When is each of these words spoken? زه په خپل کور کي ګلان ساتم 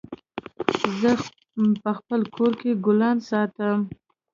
زه 0.99 1.11
په 1.83 1.91
خپل 1.97 2.21
کور 2.35 2.51
کي 2.61 2.71
ګلان 2.85 3.17
ساتم 3.29 3.79